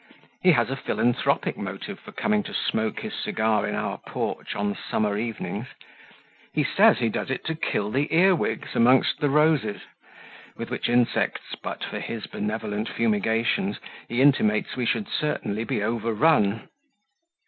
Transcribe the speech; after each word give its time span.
He 0.41 0.53
has 0.53 0.71
a 0.71 0.75
philanthropic 0.75 1.57
motive 1.59 1.99
for 1.99 2.11
coming 2.11 2.41
to 2.45 2.55
smoke 2.55 3.01
his 3.01 3.13
cigar 3.13 3.67
in 3.67 3.75
our 3.75 3.99
porch 3.99 4.55
on 4.55 4.75
summer 4.75 5.15
evenings; 5.15 5.67
he 6.53 6.63
says 6.63 6.97
he 6.97 7.07
does 7.09 7.29
it 7.29 7.45
to 7.45 7.53
kill 7.53 7.91
the 7.91 8.11
earwigs 8.11 8.69
amongst 8.73 9.19
the 9.19 9.29
roses, 9.29 9.81
with 10.57 10.71
which 10.71 10.89
insects, 10.89 11.53
but 11.61 11.83
for 11.83 11.99
his 11.99 12.25
benevolent 12.25 12.89
fumigations, 12.89 13.77
he 14.09 14.23
intimates 14.23 14.75
we 14.75 14.87
should 14.87 15.07
certainly 15.07 15.63
be 15.65 15.83
overrun. 15.83 16.67